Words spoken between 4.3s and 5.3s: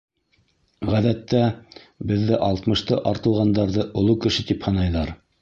тип һанайҙар.